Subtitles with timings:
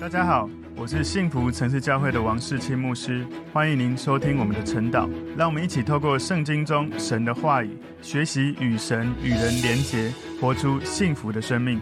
[0.00, 5.06] 大家好，我是幸福城市教会的王世清牧师，欢迎您收听我们的晨祷。
[5.36, 10.10] 让我们一起透过圣经中神的话语，学习与神与人连结，
[10.40, 11.78] 活出幸福的生命。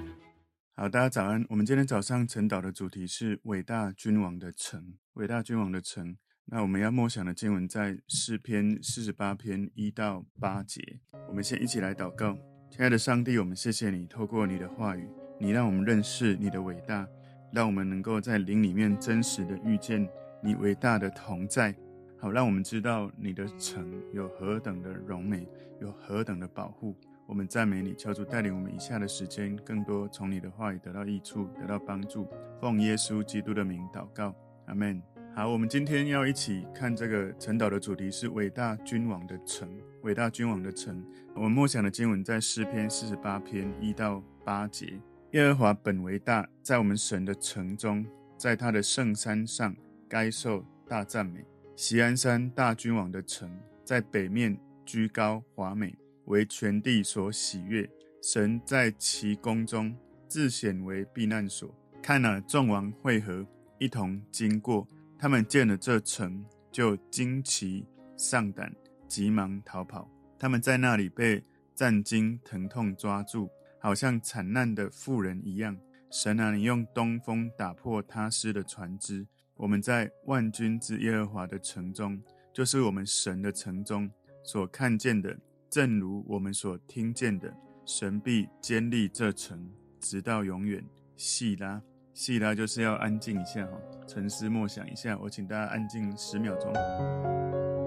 [0.75, 1.47] 好，大家早安。
[1.49, 6.17] 我们今天早上晨祷的主题是伟大君王的城，伟大君王的城。
[6.47, 10.83] 那我们要默想的经文在诗篇四十八篇一到八节。
[11.29, 12.37] 我们先一起来祷告，
[12.69, 15.09] 亲爱的上帝，我们谢谢你，透过你的话语，
[15.39, 17.07] 你让我们认识你的伟大。
[17.53, 20.09] 让我们能够在灵里面真实的遇见
[20.43, 21.75] 你伟大的同在，
[22.19, 25.49] 好，让我们知道你的城有何等的荣美，
[25.81, 26.95] 有何等的保护。
[27.27, 32.27] 我们赞美你，求主带领我们以下的时间，更多从你的话语得到益处，得到帮助。
[32.61, 34.35] 奉耶稣基督的名祷告，
[34.67, 35.03] 阿门。
[35.35, 39.69] 好，我们今天要一起看这个晨祷的主题是伟大君王的城，
[40.03, 41.05] 伟大君王的城。
[41.35, 44.99] 我们默想的经文在诗篇四十八篇一到八节。
[45.33, 48.07] 耶和华本为大，在我们神的城中，
[48.39, 49.77] 在他的圣山上，
[50.09, 51.45] 该受大赞美。
[51.77, 55.95] 锡安山大君王的城，在北面居高华美，
[56.25, 57.87] 为全地所喜悦。
[58.23, 59.95] 神在其宫中
[60.27, 61.75] 自显为避难所。
[62.03, 63.47] 看了，众王会合，
[63.79, 64.89] 一同经过。
[65.19, 67.85] 他们见了这城，就惊奇
[68.17, 68.75] 丧胆，
[69.07, 70.11] 急忙逃跑。
[70.39, 71.45] 他们在那里被
[71.75, 73.51] 战惊疼痛抓住。
[73.89, 75.75] 好像惨难的妇人一样，
[76.11, 79.27] 神啊，你用东风打破他失的船只。
[79.57, 82.23] 我们在万军之耶和华的城中，
[82.53, 84.11] 就是我们神的城中
[84.45, 85.35] 所看见的，
[85.71, 87.51] 正如我们所听见的，
[87.87, 89.67] 神必坚立这城，
[89.99, 90.85] 直到永远。
[91.17, 91.81] 细拉，
[92.13, 95.17] 细拉就是要安静一下哈，沉思默想一下。
[95.19, 97.78] 我请大家安静十秒钟。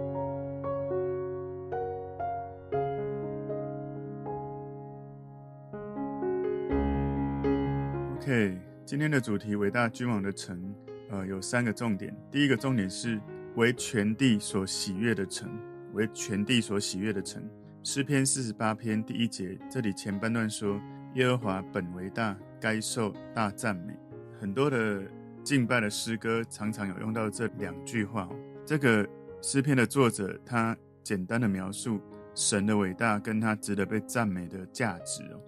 [8.22, 8.56] OK，
[8.86, 10.76] 今天的主题“伟大君王的城”，
[11.10, 12.16] 呃，有三个重点。
[12.30, 13.20] 第一个重点是
[13.56, 15.50] 为全地所喜悦的城，
[15.94, 17.44] 为全地所喜悦的城。
[17.82, 20.80] 诗篇四十八篇第一节，这里前半段说
[21.16, 23.98] ：“耶和华本为大，该受大赞美。”
[24.40, 25.02] 很多的
[25.44, 28.30] 敬拜的诗歌常常有用到这两句话。
[28.64, 29.04] 这个
[29.42, 32.00] 诗篇的作者他简单的描述
[32.36, 35.42] 神的伟大，跟他值得被赞美的价值哦。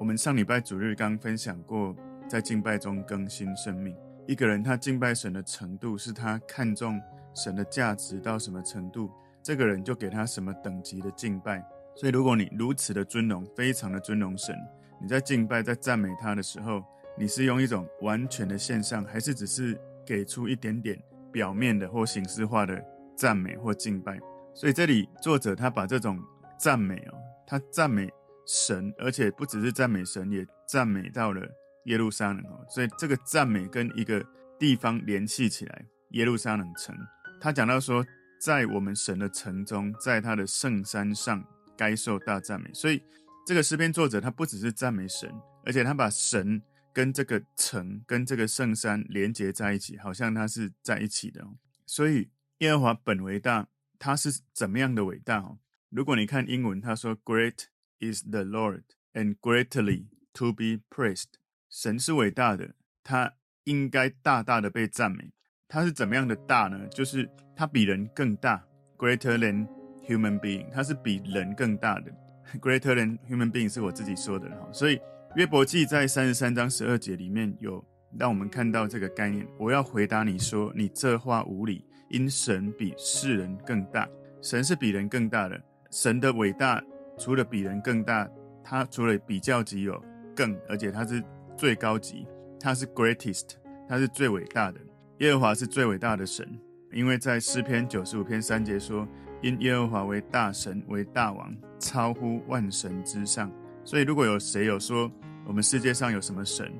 [0.00, 1.94] 我们上礼拜主日刚分享过。
[2.28, 3.96] 在敬拜中更新生命。
[4.26, 7.00] 一个人他敬拜神的程度，是他看重
[7.34, 9.10] 神的价值到什么程度，
[9.42, 11.66] 这个人就给他什么等级的敬拜。
[11.96, 14.54] 所以，如果你如此的尊荣，非常的尊荣神，
[15.00, 16.84] 你在敬拜、在赞美他的时候，
[17.16, 21.02] 你是用一种完全的献上，还是只是给出一点点
[21.32, 22.84] 表面的或形式化的
[23.16, 24.20] 赞美或敬拜？
[24.54, 26.20] 所以，这里作者他把这种
[26.58, 27.14] 赞美哦，
[27.46, 28.08] 他赞美
[28.46, 31.40] 神，而且不只是赞美神，也赞美到了。
[31.88, 34.24] 耶路撒冷哦，所以这个赞美跟一个
[34.58, 36.94] 地方联系起来，耶路撒冷城。
[37.40, 38.06] 他讲到说，
[38.40, 41.42] 在我们神的城中，在他的圣山上，
[41.76, 42.70] 该受大赞美。
[42.74, 43.02] 所以
[43.46, 45.32] 这个诗篇作者他不只是赞美神，
[45.64, 46.60] 而且他把神
[46.92, 51.46] 跟这个城跟这个圣山连接在一起，好像他是在一起的。
[51.86, 52.28] 所以
[52.58, 53.66] 耶和华本为大，
[53.98, 55.38] 他是怎么样的伟大？
[55.38, 57.64] 哦，如果你看英文，他说：“Great
[58.00, 58.82] is the Lord
[59.14, 61.38] and greatly to be praised。”
[61.70, 62.70] 神是伟大的，
[63.04, 63.34] 他
[63.64, 65.32] 应该大大的被赞美。
[65.68, 66.86] 他是怎么样的大呢？
[66.88, 68.64] 就是他比人更大
[68.96, 69.66] ，greater than
[70.06, 72.10] human being，他是比人更大的。
[72.58, 74.66] greater than human being 是我自己说的哈。
[74.72, 74.98] 所以
[75.36, 77.84] 约伯记在三十三章十二节里面有
[78.18, 79.46] 让我们看到这个概念。
[79.58, 84.08] 我要回答你说，你这话无理，因神比世人更大。
[84.40, 85.60] 神是比人更大的。
[85.90, 86.82] 神的伟大
[87.18, 88.26] 除了比人更大，
[88.64, 90.02] 他除了比较级有
[90.34, 91.22] 更，而且他是。
[91.58, 92.24] 最高级，
[92.60, 93.50] 他是 greatest，
[93.88, 94.78] 他是最伟大的。
[95.18, 96.48] 耶和华是最伟大的神，
[96.92, 99.06] 因为在诗篇九十五篇三节说
[99.42, 103.50] ：“因耶和华为大神，为大王，超乎万神之上。”
[103.84, 105.10] 所以，如果有谁有说
[105.44, 106.72] 我们世界上有什么神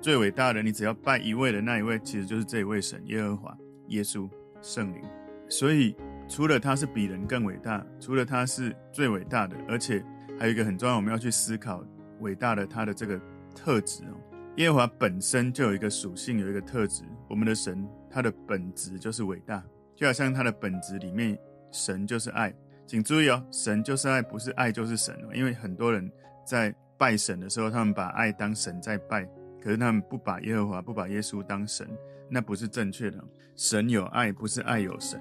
[0.00, 3.54] 最伟大的，你只要拜一位的那一位，其实就是这一位神耶和华、
[3.88, 4.26] 耶稣、
[4.62, 5.02] 圣灵。
[5.50, 5.94] 所以，
[6.26, 10.02] 除了他是比人更伟大，除了他是最伟大的，而且
[10.38, 11.84] 还有一个很重要，我们要去思考
[12.20, 13.20] 伟大的他的这个。
[13.52, 14.16] 特质哦，
[14.56, 17.04] 耶和华本身就有一个属性，有一个特质。
[17.28, 19.62] 我们的神，他的本质就是伟大，
[19.94, 21.38] 就好像他的本质里面，
[21.70, 22.52] 神就是爱。
[22.86, 25.34] 请注意哦，神就是爱，不是爱就是神哦。
[25.34, 26.10] 因为很多人
[26.44, 29.24] 在拜神的时候，他们把爱当神在拜，
[29.62, 31.88] 可是他们不把耶和华、不把耶稣当神，
[32.28, 33.22] 那不是正确的。
[33.56, 35.20] 神有爱，不是爱有神；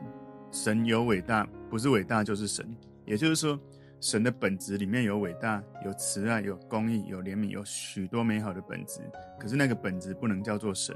[0.51, 2.65] 神有伟大，不是伟大就是神。
[3.05, 3.59] 也就是说。
[4.01, 8.99] 神的本质里面有伟大、有慈爱、有公义、有怜悯，有许多美好的本质。
[9.39, 10.95] 可是那个本质不能叫做神，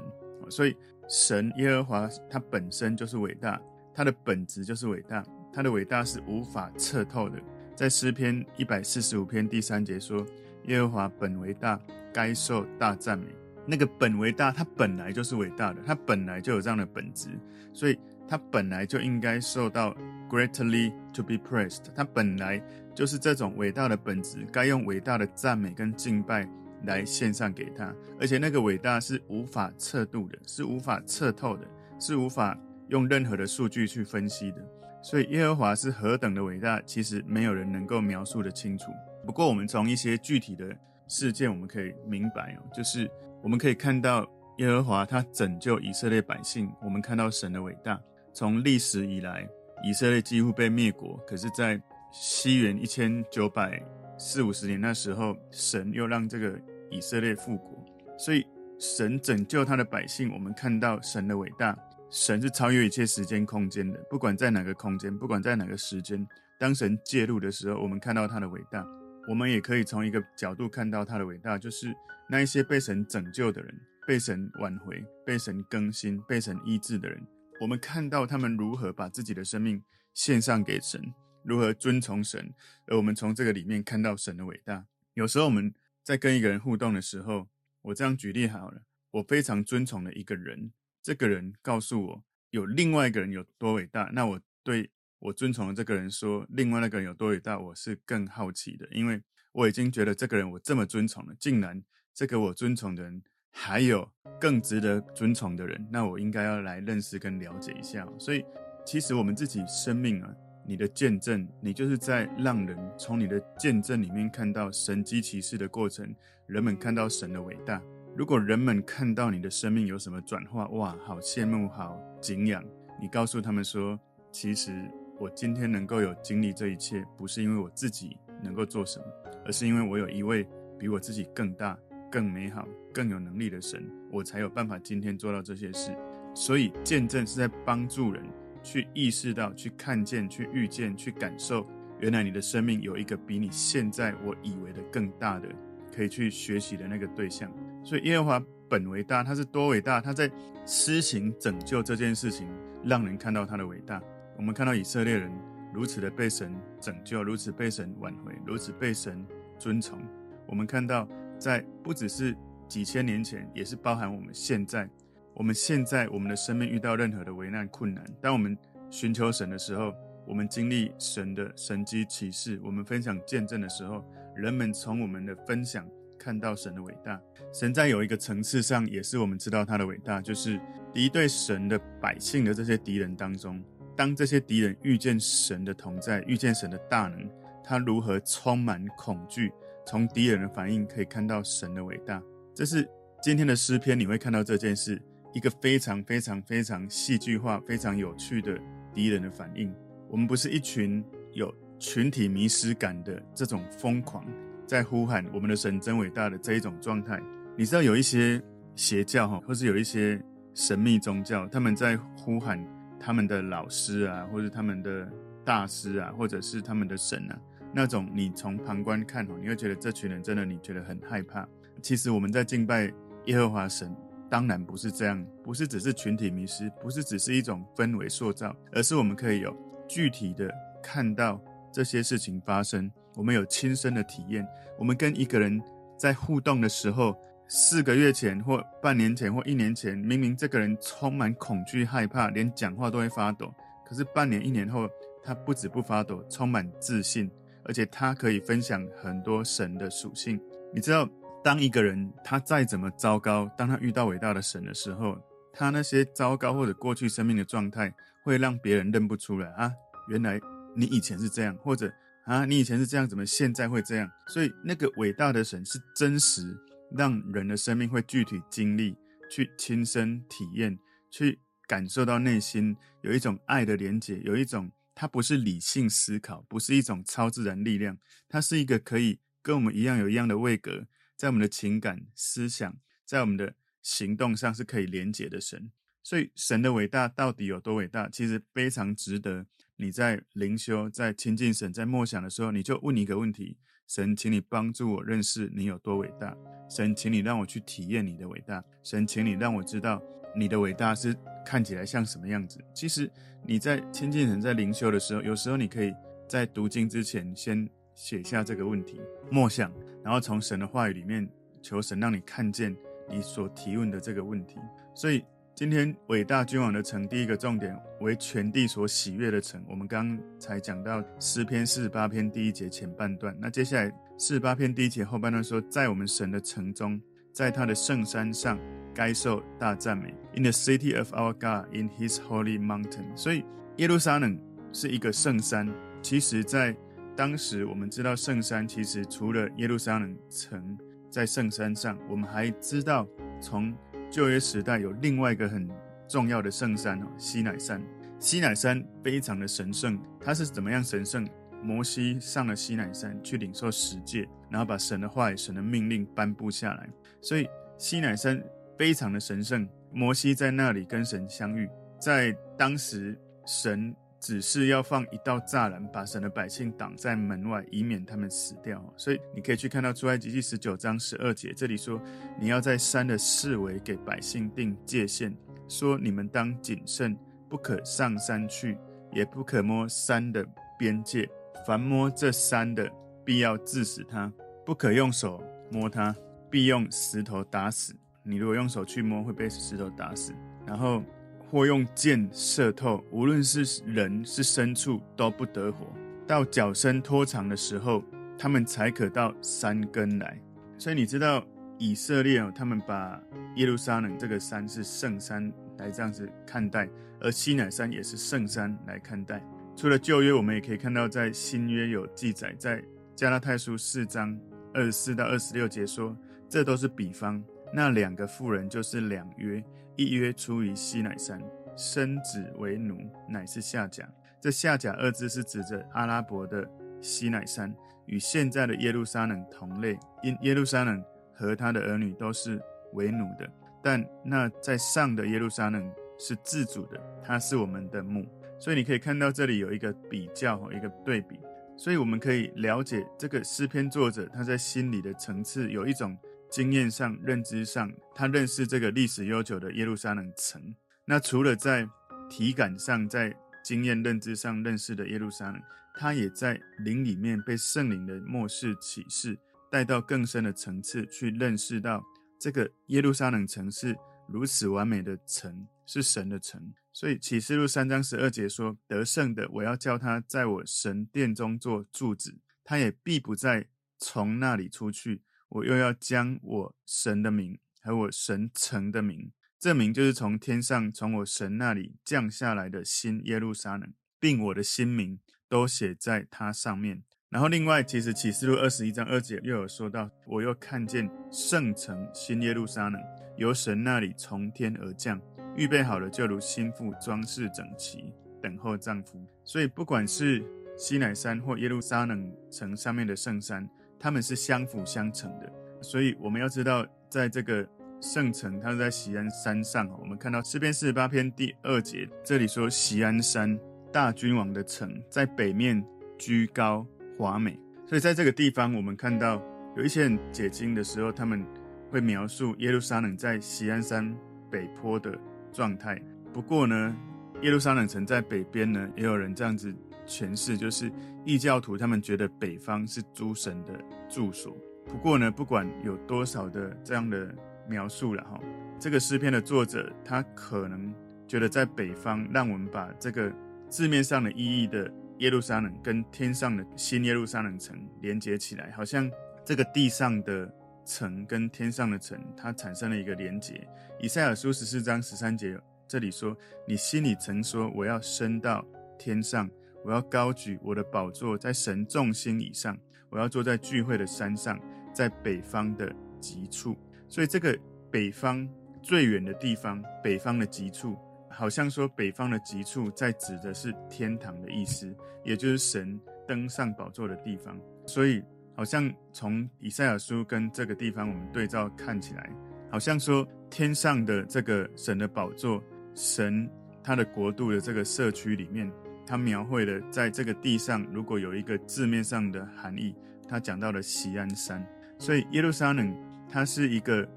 [0.50, 0.76] 所以
[1.08, 3.62] 神耶和华他本身就是伟大，
[3.94, 7.38] 他的本质就是伟大，他的伟大是无法测透的。
[7.76, 10.26] 在诗篇一百四十五篇第三节说
[10.66, 11.80] ：“耶和华本为大，
[12.12, 13.26] 该受大赞美。”
[13.68, 17.28] 那个本为大，他本来就是伟大的，他本来就有这样的本质，
[17.72, 19.94] 所以他本来就应该受到
[20.28, 21.84] greatly to be praised。
[21.94, 22.62] 他本来
[22.94, 26.48] 就是这种伟大的本质，该用伟大的赞美跟敬拜
[26.84, 27.94] 来献上给他。
[28.20, 31.66] 而且那个伟大是无法测度的，是无法测透的，
[31.98, 32.58] 是无法
[32.88, 34.58] 用任何的数据去分析的。
[35.02, 38.86] 所以耶和华是何等的伟大，其实没有人能够描述得清楚。
[39.26, 40.74] 不过我们从一些具体的
[41.08, 43.10] 事件，我们可以明白哦，就是。
[43.42, 44.26] 我们可以看到
[44.58, 48.00] 耶和华他拯救以色列百姓，我们看到神的伟大。
[48.36, 49.48] 从历史以来，
[49.82, 51.80] 以色列几乎被灭国，可是，在
[52.12, 53.82] 西元一千九百
[54.18, 56.54] 四五十年那时候，神又让这个
[56.90, 57.82] 以色列复国。
[58.18, 58.46] 所以，
[58.78, 61.74] 神拯救他的百姓，我们看到神的伟大。
[62.10, 66.24] 神是超越一切时间空间的，不管在哪个空间，不管在哪个时间，
[66.60, 68.86] 当神介入的时候，我们看到他的伟大。
[69.30, 71.86] 我们也可以从一个角度看到他的伟大，就是
[72.28, 73.74] 那一些被神拯救的人，
[74.06, 77.18] 被神挽回、被神更新、被神医治的人。
[77.58, 79.82] 我们看到他们如何把自己的生命
[80.12, 82.52] 献上给神，如何遵从神，
[82.86, 84.86] 而我们从这个里面看到神的伟大。
[85.14, 87.48] 有时候我们在跟一个人互动的时候，
[87.82, 88.82] 我这样举例好了，
[89.12, 90.72] 我非常尊崇的一个人，
[91.02, 94.90] 这个人告诉我有另外一个人有多伟大，那我对。
[95.18, 99.20] 我尊崇的这个人说，另外那个人有多伟大，我是更好奇的，因为
[99.50, 101.82] 我已经觉得这个人我这么尊崇了，竟然
[102.12, 103.22] 这个我尊崇的人
[103.58, 104.06] 还有
[104.38, 108.06] 更值得尊崇的人，那我应该要来认识跟了解一下。
[108.18, 108.44] 所以，
[108.84, 110.30] 其实我们自己生命啊，
[110.66, 116.14] 你的见证，你就是在让人从你的见证里面看到神迹奇事的过程，
[116.46, 117.82] 人们看到神的伟大。
[118.14, 122.62] 如果人们看到你的生命有什么转化，哇，好羡慕，好敬仰。
[123.00, 123.98] 你告诉他们说，
[124.30, 124.72] 其实。
[125.18, 129.06] 我今天能够有经历这一切，不是因为我自己能够做什么，
[129.46, 130.46] 而是因为我有一位
[130.78, 131.74] 比我自己更大、
[132.16, 135.94] 更美好、更有能力的神，我才有办法今天做到这些事。
[136.34, 138.24] 所以见证是在帮助人
[138.62, 141.66] 去意识到、去看见、去遇见、去感受，
[142.00, 145.46] 原来你的生命有一个比你现在我以为的更大的，
[145.94, 147.52] 可以去学习的那个对象。
[147.84, 150.30] 所以耶和华本为大，他是多伟大，他在
[150.64, 152.48] 施行拯救这件事情，
[152.82, 154.02] 让人看到他的伟大。
[154.38, 155.30] 我们看到以色列人
[155.70, 159.22] 如此的被神拯救，如此被神挽回，如此被神
[159.58, 159.98] 尊崇。
[160.46, 161.06] 我们看到，
[161.38, 162.36] 在不只是
[162.68, 164.88] 几千年前，也是包含我们现在。
[165.34, 168.56] 我们现在我们的生命遇到任何的危难困难，当我们
[168.88, 169.92] 寻求神的时候，
[170.26, 174.02] 我们经历神的神迹启示，我们分享见证的时候，
[174.34, 175.86] 人们从我们的分享
[176.18, 177.20] 看到神的伟大。
[177.52, 180.58] 神在有一个层次上，也是我们知道他的伟大，就是
[180.94, 183.62] 敌对神的百姓的这些敌人当中。
[183.94, 187.30] 当这些敌人遇见神的同在，遇见神的大能，
[187.62, 189.52] 他如何充满恐惧？
[189.86, 192.22] 从敌人的反应可以看到神的伟大。
[192.54, 192.86] 这是
[193.22, 195.00] 今天的诗篇，你会看到这件事，
[195.32, 198.58] 一个非常非常非常戏剧化、非常有趣的
[198.92, 199.72] 敌人的反应。
[200.10, 204.24] 我们不是一群有群体迷失感的这种疯狂，
[204.66, 207.20] 在呼喊我们的神真伟大的这一种状态。
[207.56, 208.42] 你知道有一些
[208.74, 210.20] 邪教哈，或是有一些
[210.54, 212.62] 神秘宗教，他们在呼喊。
[212.98, 215.06] 他们的老师啊，或者他们的
[215.44, 217.38] 大师啊，或者是他们的神啊，
[217.76, 221.46] 那种你从旁观看哦，你会觉得这群人真的你觉得很害怕。
[221.82, 222.90] 其实我们在敬拜
[223.26, 223.94] 耶和华神，
[224.30, 229.54] 当然不是这样，不是只是群体迷失，不是只是一种氛围塑造，而是我们可以有
[229.86, 230.50] 具体的
[230.82, 231.38] 看到
[231.70, 235.60] 这些事情发生，我们有亲身的体验，我们跟一个人
[235.98, 237.14] 在互动的时候。
[237.48, 243.54] 四个月前，或半年前，或一年前，明明这个人充满恐惧、害怕，连讲话都会发抖。
[243.86, 244.90] 可是半年、一年后，
[245.22, 247.30] 他不止不发抖，充满自信，
[247.66, 250.40] 而且他可以分享很多神的属性。
[250.72, 251.08] 你知道，
[251.44, 255.18] 当一个人他再怎么糟糕，当他遇到伟大的神的时候，
[255.52, 257.94] 他那些糟糕或者过去生命的状态，
[258.24, 259.72] 会让别人认不出来啊。
[260.08, 260.40] 原来
[260.74, 261.92] 你以前是这样，或者
[262.24, 264.10] 啊，你以前是这样，怎么现在会这样？
[264.28, 266.56] 所以那个伟大的神是真实。
[266.96, 268.96] 让人的生命会具体经历，
[269.28, 270.78] 去亲身体验，
[271.10, 285.70] 去感受到内心有一种爱的连结，有一种它不是理性思考，不是一种超自然力量，它是一个可以跟我们一样有一样的位格，在我们的情感、思想，在我们的行动上是可以连接的神。
[286.02, 288.08] 所以神的伟大到底有多伟大？
[288.08, 293.58] 其实非常值得你在灵修、在亲近神、在默想的时候，你就问你一个问题。
[293.86, 296.36] 神，请你帮助我认识你有多伟大。
[296.68, 298.62] 神，请你让我去体验你的伟大。
[298.82, 300.02] 神，请你让我知道
[300.34, 302.58] 你的伟大是看起来像什么样子？
[302.74, 303.10] 其实
[303.44, 305.94] 你在亲近神、在灵修的时候，有时候你可以
[306.28, 309.00] 在读经之前先写下这个问题，
[309.30, 311.28] 默想，然后从神的话语里面
[311.62, 312.76] 求神让你看见
[313.08, 314.56] 你所提问的这个问题。
[314.94, 315.24] 所以
[315.56, 319.64] 今天伟大君王的城，第一个重点为全地所喜悦的城。
[319.66, 327.00] 我们刚才讲到诗篇四十八篇第一节前半段，那接下来四十八篇第一节后半段说，在我们神的城中，
[327.32, 328.58] 在他的圣山上。
[328.94, 330.14] 该受大赞美。
[330.34, 333.14] In the city of our God, in His holy mountain。
[333.14, 333.44] 所以
[333.76, 334.38] 耶路撒冷
[334.72, 335.70] 是一个圣山。
[336.02, 336.76] 其实，在
[337.14, 340.78] 当时我们知道圣山，其实除了耶路撒冷城
[341.10, 343.06] 在圣山上，我们还知道
[343.38, 343.74] 从
[344.16, 345.68] 旧约时代有另外一个很
[346.08, 347.82] 重要的圣山哦，西乃山。
[348.18, 351.28] 西乃山非常的神圣，它是怎么样神圣？
[351.62, 356.88] 摩西上了西乃山去领受十诫，然后把神的话语、神的命令颁布下来。
[357.20, 357.46] 所以
[357.76, 358.42] 西乃山。
[358.78, 361.66] 非常的神圣，摩西在那里跟神相遇。
[361.98, 368.82] 在当时，神只是要放一道栅栏，把神的百姓挡在门外，以免他们死掉。
[368.96, 372.00] 所以你可以去看到出埃及记十九章十二节，这里说：
[372.40, 375.36] 你要在山的四围给百姓定界限，
[375.68, 377.16] 说你们当谨慎，
[377.48, 378.78] 不可上山去，
[379.12, 380.44] 也不可摸山的
[380.78, 381.28] 边界。
[381.66, 382.90] 凡摸这山的，
[383.24, 384.30] 必要治死他；
[384.64, 386.14] 不可用手摸他，
[386.50, 387.94] 必用石头打死。
[388.22, 390.32] 你如果用手去摸，会被石头打死；
[390.66, 391.02] 然后
[391.50, 395.86] 或用箭射透，无论是人是牲畜，都不得活。
[396.26, 398.02] 到脚伸拖长的时候，
[398.36, 400.40] 他们才可到山根来。
[400.76, 401.46] 所以你知道
[401.78, 403.20] 以色列哦，他们把
[403.54, 406.88] 耶路撒冷这个山是圣山来这样子看待，
[407.20, 409.42] 而西乃山也是圣山来看待。
[409.76, 412.82] 除了旧约，我们也可以看到在新约有记载，在
[413.14, 414.38] 加拉太书四章
[414.74, 416.16] 二十四到二十六节说，
[416.48, 417.42] 这都是比方。
[417.76, 419.62] 那两个妇人就是两约，
[419.96, 421.38] 一约出于西乃山，
[421.76, 422.96] 生子为奴，
[423.28, 424.08] 乃是下甲。
[424.40, 426.66] 这下甲二字是指着阿拉伯的
[427.02, 427.70] 西乃山，
[428.06, 429.98] 与现在的耶路撒冷同类。
[430.22, 431.04] 因耶路撒冷
[431.34, 432.58] 和他的儿女都是
[432.94, 433.46] 为奴的，
[433.82, 435.86] 但那在上的耶路撒冷
[436.18, 438.24] 是自主的，他是我们的母。
[438.58, 441.38] 所以你可以看到这里有一个比较，一个对比。
[441.76, 446.16] 所以我们可以了解这个诗篇作者他在心里的层次有一种。
[446.56, 450.74] 经验上、认知上，他认识这个历史悠久的耶路撒冷城。
[451.04, 451.86] 那除了在
[452.30, 455.60] 体感上、在经验认知上认识的耶路撒冷，
[455.98, 459.38] 他也在灵里面被圣灵的末世启示
[459.70, 462.02] 带到更深的层次去认识到
[462.40, 463.94] 这个耶路撒冷城是
[464.26, 466.72] 如此完美的城，是神的城。
[466.90, 472.34] 所以启示录三章十二节说：“得胜的，我要叫他在我神殿中做柱子，
[472.64, 473.66] 他也必不再
[473.98, 487.04] 从那里出去。”我又要将我神的名和我神城的名，这名就是从天上从我神那里降下来的新耶路撒冷，并我的新名都写在它上面。
[487.28, 493.00] 然后另外，其实启示录二十一章二节又有说到，我又看见圣城新耶路撒冷
[493.36, 495.20] 由神那里从天而降，
[495.56, 498.12] 预备好了，就如新妇装饰整齐，
[498.42, 499.24] 等候丈夫。
[499.44, 500.44] 所以不管是
[500.76, 503.68] 西乃山或耶路撒冷城上面的圣山。
[503.98, 507.66] 他们是相辅相成的，所以我们要知道，在这个
[508.00, 509.88] 圣城，它是在锡安山上。
[510.00, 513.58] 我们看到诗篇四十八篇第二节，这里说锡安山
[513.92, 515.82] 大君王的城，在北面
[516.18, 516.86] 居高
[517.18, 517.58] 华美。
[517.86, 519.42] 所以在这个地方，我们看到
[519.76, 521.44] 有一些人解经的时候，他们
[521.90, 524.14] 会描述耶路撒冷在锡安山
[524.50, 525.16] 北坡的
[525.52, 526.00] 状态。
[526.32, 526.96] 不过呢，
[527.42, 529.74] 耶路撒冷城在北边呢，也有人这样子。
[530.06, 530.90] 诠释就是
[531.24, 533.72] 异教徒，他们觉得北方是诸神的
[534.08, 534.56] 住所。
[534.86, 537.34] 不过呢，不管有多少的这样的
[537.68, 538.40] 描述了哈，
[538.78, 540.94] 这个诗篇的作者他可能
[541.26, 543.32] 觉得在北方，让我们把这个
[543.68, 549.10] 字面上的意义的耶路撒冷跟天上的新耶路撒冷城连接起来，好像
[549.44, 550.48] 这个地上的
[550.84, 553.66] 城跟天上的城，它产生了一个连接。
[553.98, 555.58] 以赛尔书十四章十三节
[555.88, 556.36] 这里说
[556.68, 558.64] ：“你心里曾说，我要升到
[558.96, 559.50] 天上。”
[559.86, 562.76] 我要高举我的宝座在神众心以上，
[563.08, 564.58] 我要坐在聚会的山上，
[564.92, 566.76] 在北方的极处。
[567.06, 567.56] 所以这个
[567.88, 568.48] 北方
[568.82, 570.96] 最远的地方，北方的极处，
[571.30, 577.56] 好像说北方的极处在指的是天堂的意思，也就是神登上宝座的地方。
[577.86, 578.20] 所以
[578.56, 582.28] 好像从以赛亚书跟这个地方我们对照看起来，
[582.72, 585.62] 好像说天上的这个神的宝座，
[585.94, 586.50] 神
[586.82, 588.68] 他的国度的这个社区里面。
[589.06, 592.94] 他描绘了在这个地上，如果有一个字面上的含义，
[593.28, 594.66] 他讲到了锡安山。
[594.98, 595.94] 所以耶路撒冷
[596.28, 597.08] 它是一个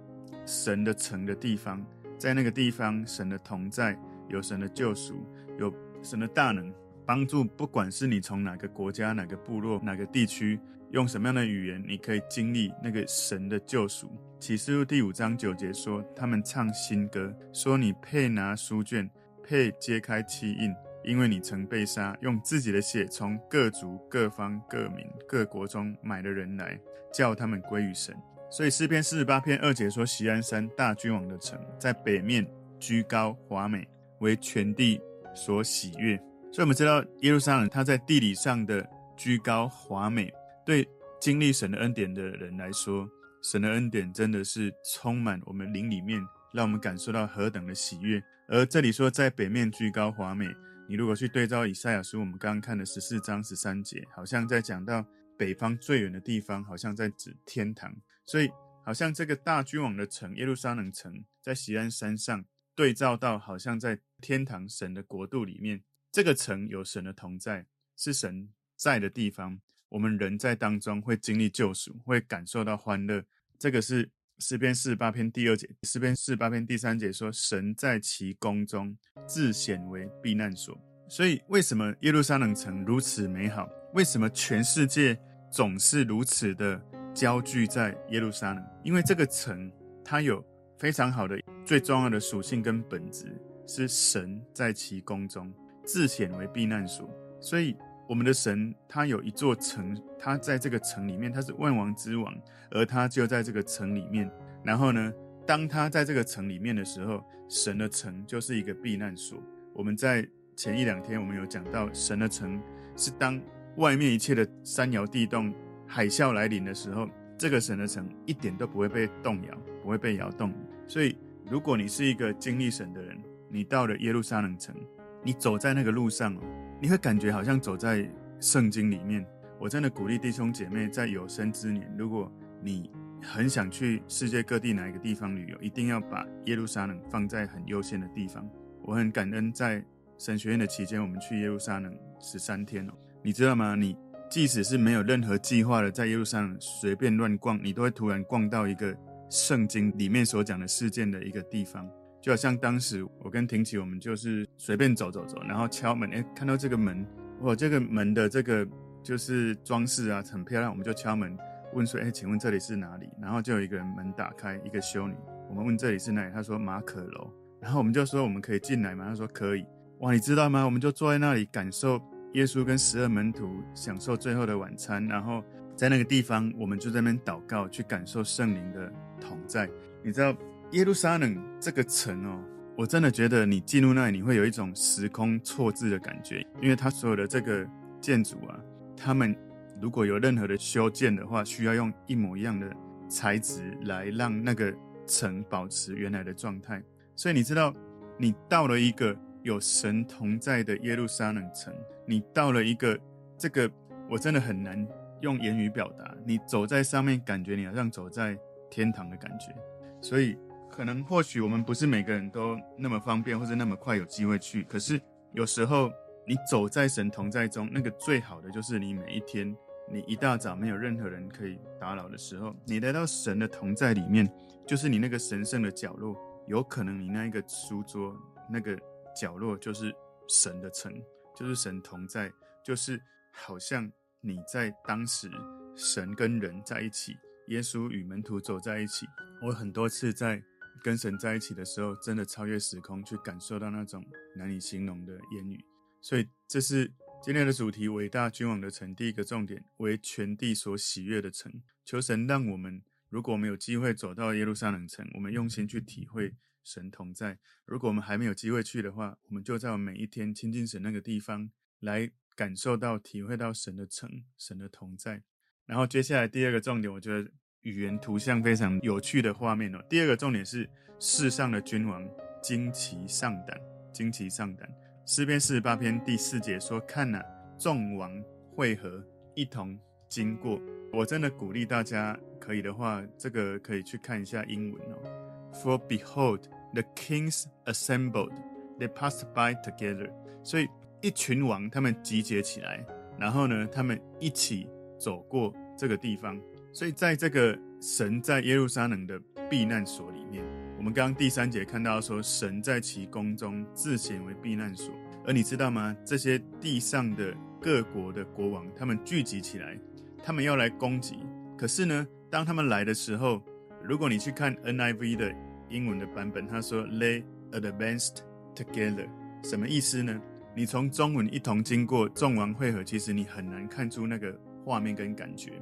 [0.45, 1.83] 神的城的地方，
[2.17, 5.25] 在那个地方，神的同在，有神的救赎，
[5.57, 6.71] 有神的大能
[7.05, 7.43] 帮助。
[7.43, 10.59] 不管是你从哪个国家、哪个部落、哪个地区，
[10.91, 14.11] 用什么样的语言，你可以经历那个神的救赎。
[14.39, 19.09] 启示录第五章九节说，他们唱新歌，说你配拿书卷，
[19.43, 26.79] 配揭开七印，因为你曾被杀，用自己的血从各族、各方、各民、各国中买了人来，
[27.13, 28.15] 叫他们归于神。
[28.51, 32.45] 所以诗篇四十八篇二节说：“锡安山大君王的城，在北面
[32.79, 33.87] 居高华美，
[34.19, 34.99] 为全地
[35.35, 36.17] 所喜悦。”
[36.51, 38.83] 所以，我们知道耶路撒冷，它在地理上的
[39.15, 40.33] 居高华美，
[40.65, 40.87] 对
[41.21, 43.07] 经历神的恩典的人来说，
[43.43, 46.19] 神的恩典真的是充满我们灵里面，
[46.51, 48.19] 让我们感受到何等的喜悦。
[48.47, 50.47] 而这里说在北面居高华美，
[50.89, 55.05] 你如果去对照以赛亚书，我们刚刚看的十四章十三节，好像在讲到
[55.37, 57.95] 北方最远的地方，好像在指天堂。
[58.25, 58.49] 所以，
[58.83, 62.43] 好像这个大君王的城耶路撒冷城，在锡安山上
[62.73, 65.79] 对照到，好像在天堂神的国度里面，
[66.11, 69.61] 这个城有神的同在，是神在的地方。
[69.89, 73.23] 我们人在当中会经历救赎，会感受到欢乐。
[73.59, 78.95] 这个是诗篇四十八篇第二节，诗篇四十八篇第三节说：“神在其宫中
[79.27, 80.77] 自显为避难所。”
[81.09, 83.67] 所以，为什么耶路撒冷城如此美好？
[83.93, 85.19] 为什么全世界
[85.51, 86.81] 总是如此的？
[87.13, 89.69] 焦聚在耶路撒冷，因为这个城
[90.05, 90.41] 它有
[90.77, 93.25] 非常好的、最重要的属性跟本质，
[93.67, 95.51] 是神在其宫中
[95.83, 97.09] 自显为避难所。
[97.41, 97.75] 所以
[98.09, 102.33] 我们的神他有一座城，他在这个城里面，他是万王之王，
[102.71, 104.27] 而他就在这个城里面。
[104.63, 105.13] 然后呢，
[105.45, 109.37] 当他在这个城里面的时候，神的城就是一个避难所。
[109.75, 112.59] 我们在前一两天我们有讲到，神的城
[112.95, 113.39] 是当
[113.75, 115.53] 外面一切的山摇地动。
[115.85, 120.51] 海啸来临的时候，这个神的城一点都不会被动摇，不会被摇动。
[120.87, 123.15] 所以，如果你是一个经历神的人，
[123.49, 124.75] 你到了耶路撒冷城，
[125.23, 126.39] 你走在那个路上哦，
[126.81, 129.25] 你会感觉好像走在圣经里面。
[129.59, 132.89] 我真的鼓励弟兄姐妹，在有生之年，如果你
[133.21, 138.49] 很想去世界各地哪一个地方旅游，一定要把耶路撒冷放在很优先的地方。
[138.83, 139.83] 我很感恩，在
[140.17, 143.75] 神学院的期间，我们去耶路撒冷十三天哦，你知道吗？
[143.75, 143.95] 你。
[144.29, 148.95] 即使是没有任何计划的，在耶路撒冷随便乱逛，你都会突然逛到一个
[149.27, 151.89] 圣经里面所讲的事件的一个地方。
[152.21, 157.05] 就好像当时我跟婷琪，我们就是随便走走走，然后敲门，哎，看到这个门，
[157.41, 158.67] 哇，这个门的这个
[159.03, 161.37] 就是装饰啊，很漂亮，我们就敲门
[161.73, 163.09] 问说，哎，请问这里是哪里？
[163.21, 165.15] 然后就有一个人门打开，一个修女，
[165.49, 166.31] 我们问这里是哪里？
[166.33, 169.05] 他说马可楼，然后我们就说我们可以进来吗？
[169.07, 169.65] 他说可以。
[169.99, 170.63] 哇，你知道吗？
[170.63, 172.01] 我们就坐在那里感受。
[172.33, 175.43] 耶稣跟十二门徒享受最后的晚餐，然后
[175.75, 179.67] 在那个地方，我们就在那边祷告，去感受圣灵的同在。
[180.03, 180.31] 你知道
[180.71, 182.43] 耶路撒冷这个城哦，
[182.77, 187.67] 我真的觉得你进入那里，你会有一种时空错置的感觉，因为它所有的这个
[187.99, 188.59] 建筑啊，
[188.95, 189.35] 他们
[189.81, 192.71] 如果有任何的修建的话，需要用一模一样的
[193.09, 194.73] 材质来让那个
[195.07, 196.83] 城保持原来的状态。
[197.15, 197.73] 所以你知道，
[198.17, 199.15] 你到了一个。
[199.41, 201.73] 有神同在的耶路撒冷城，
[202.05, 202.99] 你到了一个
[203.37, 203.71] 这个，
[204.09, 204.85] 我真的很难
[205.21, 206.13] 用言语表达。
[206.25, 208.37] 你走在上面，感觉你好像走在
[208.69, 209.55] 天堂的感觉。
[210.01, 210.37] 所以，
[210.79, 214.63] 可能或许我们不是每个人都那么方便，或者那么快有机会去。
[214.63, 214.97] 可是，
[215.33, 215.91] 有时候
[216.25, 219.53] 你走在神同在中，那个最好的就是你每一天，
[219.91, 224.25] 你一大早没有任何人可以打扰的时候，你来到神的同在里面，
[224.65, 226.15] 就是你那个神圣的角落。
[226.47, 228.15] 有可能你那一个书桌
[228.49, 228.79] 那个。
[229.13, 229.93] 角落就是
[230.29, 230.93] 神的城，
[231.35, 232.31] 就是神同在，
[232.63, 233.01] 就是
[233.33, 235.29] 好像你在当时
[235.75, 239.05] 神跟人在一起，耶稣与门徒走在一起。
[239.41, 240.41] 我很多次在
[240.83, 245.63] 跟神在一起的时候，真的超越时空去感受到那种难以形容的言语。
[246.01, 246.91] 所以这是
[247.23, 248.95] 今天的主题：伟大君王的城。
[248.95, 251.61] 第一个重点为全地所喜悦的城。
[251.85, 256.35] 求神让我们，如果我们有机会走到耶路撒冷城，我们用心去体会。
[256.61, 257.39] 神同在。
[257.65, 265.23] 如果我们还没有机会去的话，我们就在我每一天亲近神那个地方，来感受到、体会到神的城、神的同在。
[265.65, 269.83] 然后接下来第二个重点，我觉得语言图像非常有趣的画面哦。
[269.89, 270.69] 第二个重点是
[270.99, 272.07] 世上的君王
[272.41, 273.59] 惊奇丧胆，
[273.91, 274.69] 惊奇丧胆。
[275.05, 277.23] 诗篇四十八篇第四节说：“看哪，
[277.57, 278.11] 众王
[278.55, 279.03] 会合，
[279.35, 280.61] 一同经过。”
[280.93, 285.53] 我真的鼓励大家，可以的话，这个可以去看一下英文哦。
[285.53, 286.41] For behold。
[286.71, 288.31] The kings assembled,
[288.77, 290.11] they passed by together.
[290.43, 290.67] 所以
[291.01, 292.85] 一群王他们集结起来，
[293.17, 294.69] 然后呢，他们一起
[294.99, 296.39] 走过这个地方。
[296.71, 300.43] 所以在这个神在耶路撒冷的避难所里面，
[300.77, 304.93] 我们刚刚第三节看到说，神在其宫中自显为避难所。
[305.25, 305.95] 而你知道吗？
[306.05, 309.77] 这些地上的各国的国王，他们聚集起来，
[310.23, 311.17] 他们要来攻击。
[311.57, 313.41] 可是呢，当他们来的时候，
[313.83, 315.33] 如果你去看 NIV 的
[315.69, 318.17] 英文的版本，他说 “They advanced
[318.55, 319.07] together”，
[319.43, 320.19] 什么意思呢？
[320.55, 325.53] 你从中文一同经过众王会合，其实你很难看出那个画面跟感觉。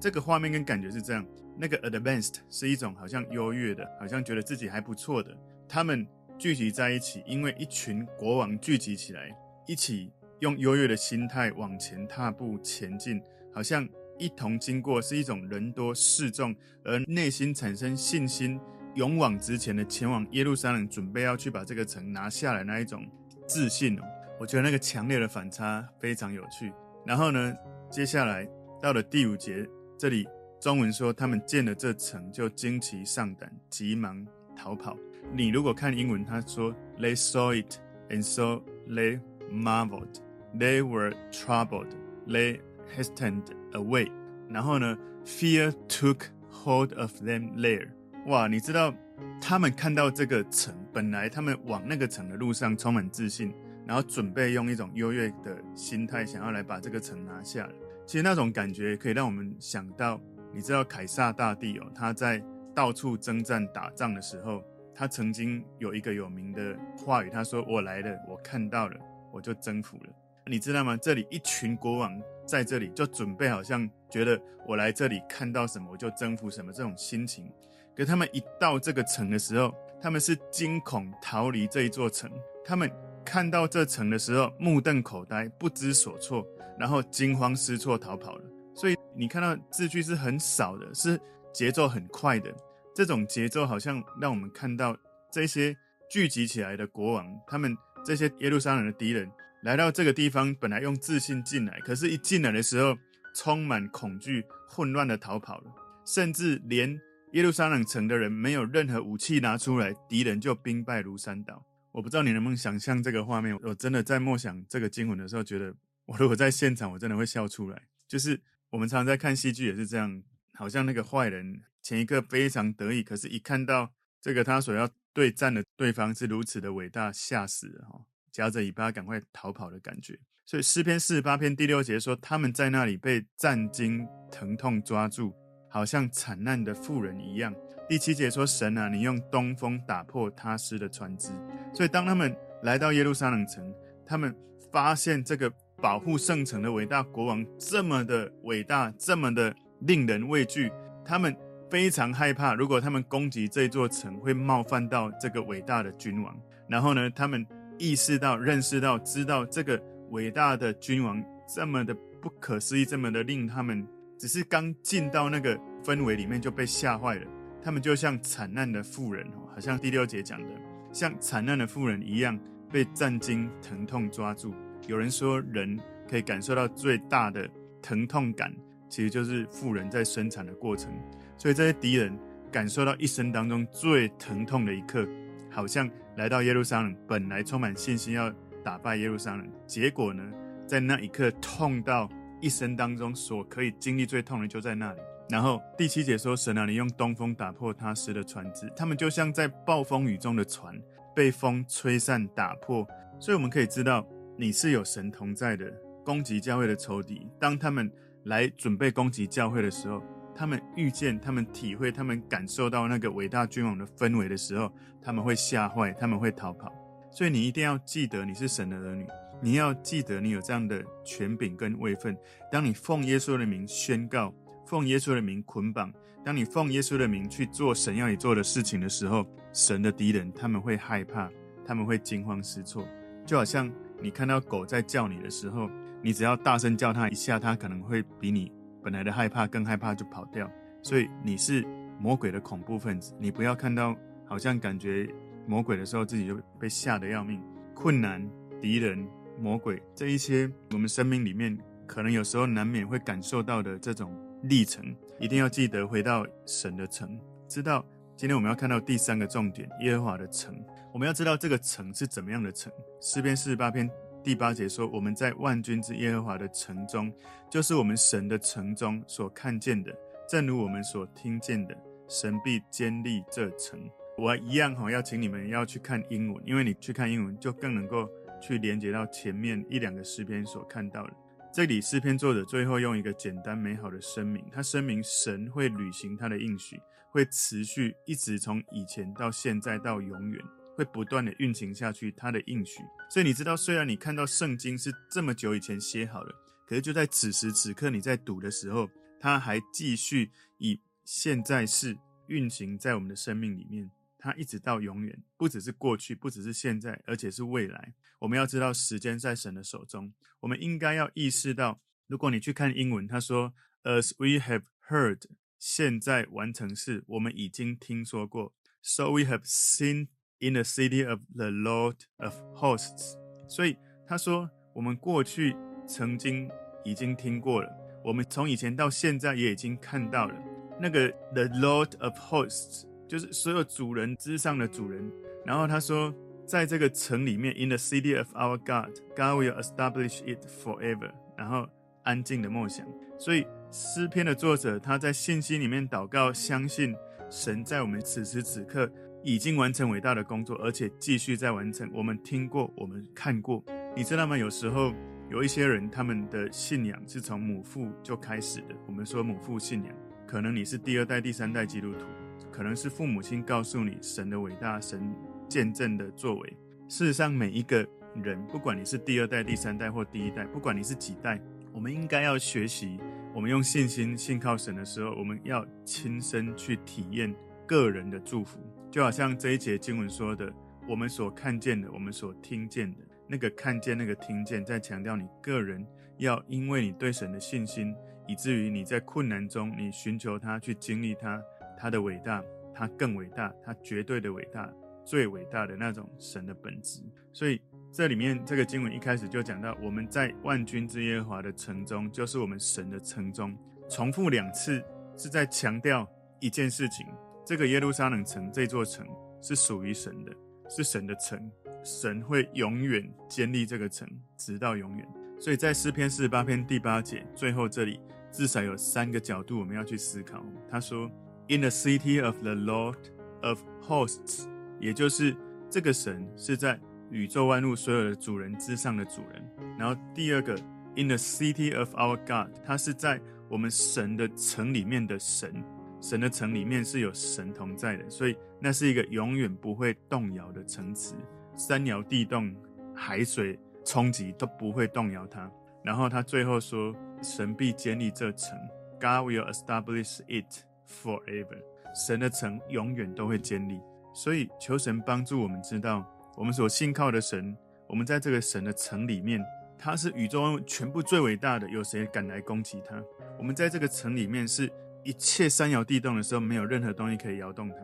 [0.00, 1.24] 这个画面跟感觉是这样：
[1.56, 5.36] 那个 advanced 是一种好像优越的，好像觉得自己还不错的，
[5.68, 6.06] 他们。
[6.38, 9.30] 聚集在一起，因为一群国王聚集起来，
[9.66, 13.20] 一起用优越的心态往前踏步前进，
[13.52, 13.86] 好像
[14.18, 18.58] 一同经过，是一种人多势众，而内心产生信心，
[18.94, 23.06] 勇往直前的前往耶路撒冷，准备要去把这个城拿下来那一种
[23.46, 24.00] 自信。
[24.38, 26.72] 我觉得那个强烈的反差非常有趣。
[27.04, 27.54] 然后呢，
[27.90, 28.48] 接下来
[28.80, 29.68] 到了第五节，
[30.00, 30.26] 这里
[30.58, 34.96] 中文说他们见了这城就惊奇上胆，急忙逃跑。
[35.30, 37.74] 你如果看英文，他说 They saw it
[38.08, 39.20] and so they
[39.52, 40.22] marveled.
[40.58, 41.88] They were troubled.
[42.26, 42.60] They
[42.96, 44.10] hastened away.
[44.48, 47.90] 然后呢，Fear took hold of them there.
[48.26, 48.94] 哇，你知道
[49.38, 53.52] 他们看到这个城，本来他们往那个城的路上充满自信，
[53.86, 57.72] 然后准备用一种优越的心态想要来把这个城拿下来。
[58.10, 60.20] 其实那种感觉可以让我们想到，
[60.52, 62.42] 你知道凯撒大帝哦，他在
[62.74, 64.64] 到处征战打仗的时候。
[64.92, 68.98] 他曾经有一个有名的话语，他说：“我来了，我看到了，
[69.32, 70.10] 我就征服了。”
[70.50, 70.96] 你知道吗？
[70.96, 77.48] 这里一群国王在这里就准备，好像觉得我来这里看到什么，我就征服什么这种心情。
[77.94, 82.28] 可他们一到这个城的时候，他们是惊恐逃离这一座城。
[82.64, 82.90] 他们
[83.30, 86.44] 看到这城的时候，目瞪口呆，不知所措，
[86.76, 88.44] 然后惊慌失措逃跑了。
[88.74, 91.16] 所以你看到字句是很少的，是
[91.54, 92.52] 节奏很快的。
[92.92, 94.96] 这种节奏好像让我们看到
[95.32, 95.72] 这些
[96.10, 97.72] 聚集起来的国王，他们
[98.04, 99.30] 这些耶路撒冷的敌人
[99.62, 102.96] 来到这个地方，本来用自信进来，可是一进来的时候，
[103.36, 105.70] 充满恐惧、混乱的逃跑了，
[106.04, 111.64] 甚至连耶路撒冷城的人没有任何武器拿出来，敌人就兵败如山倒。
[111.92, 113.58] 我不知道你能不能想象这个画面？
[113.62, 115.74] 我真的在默想这个经文的时候，觉得
[116.06, 117.82] 我如果在现场，我真的会笑出来。
[118.06, 120.22] 就是我们常常在看戏剧也是这样，
[120.54, 121.62] 好像那个坏人。
[121.82, 128.04] 前一刻非常得意，可是，一看到这个他所要对战的对方是如此的伟大，吓死了哈！
[128.30, 130.18] 夹着尾巴赶快逃跑的感觉。
[130.44, 135.32] 所以诗篇四十八篇第六节说，他们在那里被战惊疼痛抓住，
[135.70, 137.54] 好像惨难的妇人一样。
[137.90, 141.30] 第七节说，神啊，你用东风打破他施的船只。
[141.74, 143.74] 所以当他们来到耶路撒冷城，
[144.06, 144.32] 他们
[144.70, 150.72] 发现这个保护圣城的伟大国王这么的伟大，这么的令人畏惧，
[151.04, 151.36] 他们。
[151.68, 156.36] 非常害怕，如果他们攻击这座城，会冒犯到这个伟大的君王。
[156.68, 157.46] 然后呢，他们
[157.78, 163.86] 意识到、认识到、知道这个伟大的君王这么的不可思议，这么的令他们
[164.18, 167.26] 只是刚进到那个氛围里面就被吓坏了。
[167.62, 170.48] 他们就像惨难的妇人，好像第六节讲的，
[170.92, 172.38] 像惨难的妇人一样
[172.70, 174.54] 被战惊疼痛抓住。
[174.86, 177.48] 有人说，人可以感受到最大的
[177.82, 178.52] 疼痛感，
[178.88, 180.90] 其实就是妇人在生产的过程。
[181.36, 182.18] 所以这些敌人
[182.50, 185.06] 感受到一生当中最疼痛的一刻，
[185.50, 188.32] 好像来到耶路撒冷，本来充满信心要
[188.64, 190.22] 打败耶路撒冷，结果呢，
[190.66, 192.08] 在那一刻痛到
[192.40, 195.00] 一生当中所可以经历最痛的就在那里。
[195.30, 200.74] 然后第七节说：“神啊，你用东风打破他时的船只，他们就像在暴风雨中的船，
[201.14, 202.86] 被风吹散打破。”
[203.20, 204.04] 所以我们可以知道，
[204.36, 205.72] 你是有神同在的。
[206.02, 207.88] 攻击教会的仇敌，当他们
[208.24, 210.02] 来准备攻击教会的时候，
[210.34, 216.72] 他们遇见、他们体会、他们感受到那个伟大君王的氛围的时候，他们会吓坏，他们会逃跑。
[217.12, 219.06] 所以你一定要记得你是神的儿女，
[219.42, 222.16] 你要记得你有这样的权柄跟位分。
[222.50, 224.34] 当你奉耶稣的名宣告、
[224.70, 225.92] 奉耶稣的名捆绑，
[226.24, 231.28] 当你奉耶稣的名去做神要你做的事情的时候，神的敌人他们会害怕，
[231.66, 232.86] 他们会惊慌失措。
[233.26, 233.68] 就好像
[234.00, 235.68] 你看到狗在叫你的时候，
[236.00, 238.52] 你只要大声叫它一下，它可能会比你。
[238.80, 240.48] 本来的害怕更害怕就跑掉，
[240.84, 241.66] 所以你是
[241.98, 243.12] 魔鬼的恐怖分子。
[243.18, 245.12] 你不要看到好像感觉
[245.48, 247.42] 魔鬼的时候，自己就被吓得要命。
[247.74, 248.24] 困难、
[248.60, 249.04] 敌人、
[249.36, 254.84] 魔鬼这一些，我们生命里面可能有时候难免会感受到的这种历程，
[255.18, 257.18] 一定要记得回到神的城。
[257.48, 257.84] 知道
[258.16, 260.54] 今天我们要看到第三个重点，耶和华的城。
[260.92, 262.72] 我们要知道这个城是怎么样的城。
[263.00, 263.90] 诗篇四十八篇。
[264.22, 267.10] 第八节说：“我们在万军之耶和华的城中，
[267.48, 269.90] 就是我们神的城中所看见的，
[270.28, 271.74] 正如我们所听见的，
[272.06, 273.80] 神必坚立这城。
[274.18, 278.06] 我一样哈，要请你们要去看英文，因为你去看英文就更能够
[278.42, 281.12] 去连接到前面一两个诗篇所看到的。
[281.52, 290.40] 这里诗篇作者最后用一个简单美好的声明，他声明神会履行他的应许，会持续一直从以前到现在到永远，
[290.76, 292.84] 会不断的运行下去他的应许。
[293.10, 296.32] 所以你知道，虽然你看到圣经是这么久以前写好了，
[296.68, 303.90] 可是就在此时此刻你在读的时候，他还继续以现在式运行在我们的生命里面。
[304.22, 307.94] 它一直到永远，不只是过去，不只是现在，而且是未来。
[308.18, 310.12] 我们要知道，时间在神的手中。
[310.40, 315.22] 我们应该要意识到，如果你去看英文，他说 “As we have heard”，
[315.58, 318.52] 现在完成式，我们已经听说过。
[318.82, 323.16] So we have seen in the city of the Lord of hosts。
[323.48, 325.56] 所以他说，我们过去
[325.88, 326.50] 曾经
[326.84, 327.70] 已经听过了，
[328.04, 330.34] 我们从以前到现在也已经看到了
[330.78, 332.89] 那个 the Lord of hosts。
[333.10, 335.02] 就是所有主人之上的主人，
[335.44, 336.14] 然后他说，
[336.46, 341.10] 在这个城里面，in the city of our God，God will establish it forever。
[341.36, 341.68] 然后
[342.04, 342.86] 安静的默想。
[343.18, 346.94] 所以诗篇的作者他在信心里面祷告，相信
[347.28, 348.88] 神在我们此时此刻
[349.24, 351.90] 已经完成伟大的工作，而且继续在完成。
[351.92, 353.60] 我们听过，我们看过，
[353.96, 354.38] 你知道吗？
[354.38, 354.94] 有时候
[355.28, 358.76] 有一些人，他们的信仰是从母父就开始的。
[358.86, 359.92] 我们说母父信仰，
[360.28, 362.06] 可能你是第二代、第三代基督徒。
[362.50, 365.14] 可能是父母亲告诉你神的伟大，神
[365.48, 366.56] 见证的作为。
[366.88, 367.86] 事实上，每一个
[368.22, 371.40] 人，不管你是第二代、第三代或第一代，不管你是几代，
[371.72, 372.98] 我们应该要学习。
[373.32, 377.32] 我们用信心信靠神的时候，我们要亲身去体验
[377.66, 378.58] 个人的祝福。
[378.90, 380.52] 就好像这一节经文说的，
[380.88, 385.86] 我们所看见的，我们所听见的，那个看见，那个听见，在强调你个人
[386.18, 387.94] 要因为你对神的信心，
[388.26, 391.40] 以至于你在困难中，你寻求他，去经历他。
[391.80, 394.70] 他的伟大，他更伟大，他绝对的伟大，
[395.02, 397.00] 最伟大的那种神的本质。
[397.32, 397.58] 所以
[397.90, 403.56] 这里面这个经文一开始就讲到，我们在万军之耶和华的城中，就是我们神的城中。
[403.88, 404.84] 重复两次
[405.16, 406.06] 是在强调
[406.38, 407.06] 一件事情：
[407.46, 409.06] 这个耶路撒冷城这座城
[409.40, 410.32] 是属于神的，
[410.68, 411.50] 是神的城，
[411.82, 415.08] 神会永远坚立这个城，直到永远。
[415.40, 417.98] 所以在诗篇四十八篇第八节最后这里，
[418.30, 420.44] 至少有三个角度我们要去思考。
[420.70, 421.10] 他说。
[421.50, 422.94] In the city of the Lord
[423.42, 424.46] of hosts，
[424.78, 425.36] 也就是
[425.68, 426.78] 这个神是在
[427.10, 429.44] 宇宙万物所有的主人之上的主人。
[429.76, 430.54] 然后第二个
[430.94, 435.52] ，In the city of our God，他是在我们神的城里面的神。
[436.00, 441.16] 神的城里面是有神同在的，所以那是一个永远不会动摇的城池。
[441.56, 442.54] 山摇地动，
[442.94, 445.50] 海水冲击都不会动摇它。
[445.82, 448.56] 然后他最后说，神必建立这城
[449.00, 450.64] ，God will establish it。
[451.02, 451.62] Forever，
[451.94, 453.80] 神的城永远都会坚立，
[454.12, 456.04] 所以求神帮助我们知道，
[456.36, 459.40] 我们所信靠的神，我们在这个神的城里面，
[459.78, 463.02] 他是宇宙全部最伟大的，有谁敢来攻击他？
[463.38, 464.70] 我们在这个城里面，是
[465.04, 467.76] 一切山摇地动的时候，没有任何东西可以摇动它，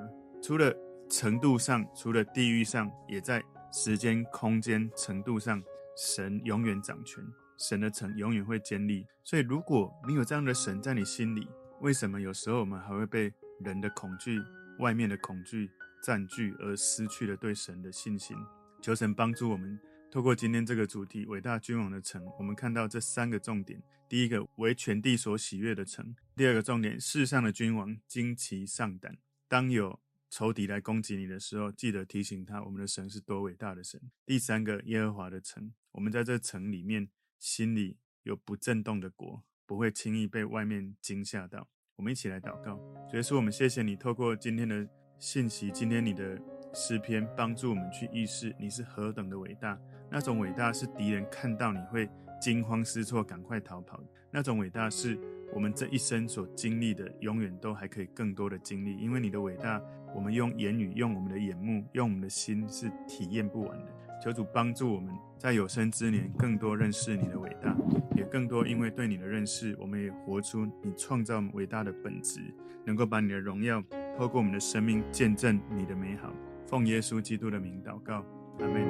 [0.42, 0.74] 除了
[1.08, 3.42] 程度上，除了地域上，也在
[3.72, 5.62] 时间、空间程度上，
[5.96, 7.24] 神永远掌权，
[7.56, 9.06] 神的城永远会坚立。
[9.24, 11.48] 所以，如果你有这样的神在你心里，
[11.80, 14.40] 为什么有时候我们还会被人的恐惧、
[14.78, 15.70] 外面的恐惧
[16.02, 18.36] 占据，而失去了对神的信心？
[18.82, 19.78] 求神帮助我们，
[20.10, 29.18] 透过今天这个主题“伟大君王的城”，我们看到这三个重点：第一个，为全地所喜悦的城；第二个重点，世上的君王惊奇上胆。
[29.46, 34.00] 当有仇敌来攻击你的时候，记得提醒他，我们的神是多伟大的神。
[34.24, 37.08] 第三个，耶和华的城，我们在这城里面，
[37.38, 39.44] 心里有不震动的国。
[39.66, 41.66] 不会轻易被外面惊吓到。
[41.96, 42.76] 我们一起来祷告，
[43.08, 44.86] 主耶稣，我们谢谢你透过今天的
[45.18, 46.38] 信息，今天你的
[46.74, 49.78] 诗篇，帮助我们去意识你是何等的伟大。
[50.10, 52.08] 那种伟大是敌人看到你会
[52.40, 53.98] 惊慌失措，赶快逃跑。
[54.30, 55.18] 那种伟大是
[55.54, 58.94] 我们这一生所经历的，永远都还可以更多的经历。
[58.98, 59.82] 因为你的伟大，
[60.14, 63.92] 我们用言语、用我们的眼目、用我们的心是体验不完的。
[64.26, 67.72] 求主帮助我们在有生之年更多认识你的伟大，
[68.16, 72.40] 也更多因为对你的认识，我们也活出你创造伟大的本质，
[72.84, 73.80] 能够把你的荣耀
[74.18, 76.32] 透过我们的生命见证你的美好。
[76.66, 78.24] 奉耶稣基督的名祷告，
[78.58, 78.84] 阿门。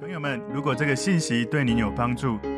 [0.00, 2.36] 朋友们，如果这个信息对您有帮助，